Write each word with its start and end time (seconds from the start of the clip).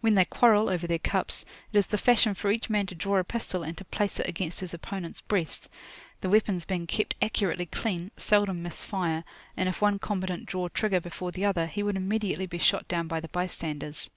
When 0.00 0.14
they 0.14 0.24
quarrel 0.24 0.68
over 0.70 0.86
their 0.86 1.00
cups, 1.00 1.44
it 1.72 1.76
is 1.76 1.86
the 1.86 1.98
fashion 1.98 2.34
for 2.34 2.52
each 2.52 2.70
man 2.70 2.86
to 2.86 2.94
draw 2.94 3.16
a 3.18 3.24
pistol, 3.24 3.64
and 3.64 3.76
to 3.78 3.84
place 3.84 4.20
it 4.20 4.28
against 4.28 4.60
his 4.60 4.72
opponent's 4.72 5.20
breast. 5.20 5.68
The 6.20 6.28
weapons 6.28 6.64
being 6.64 6.86
kept 6.86 7.16
accurately 7.20 7.66
clean, 7.66 8.12
seldom 8.16 8.62
miss 8.62 8.84
fire, 8.84 9.24
and 9.56 9.68
if 9.68 9.82
one 9.82 9.98
combatant 9.98 10.46
draw 10.46 10.68
trigger 10.68 11.00
before 11.00 11.32
the 11.32 11.44
other, 11.46 11.66
he 11.66 11.82
would 11.82 11.96
immediately 11.96 12.46
be 12.46 12.58
shot 12.58 12.86
down 12.86 13.08
by 13.08 13.18
the 13.18 13.26
bystanders. 13.26 14.08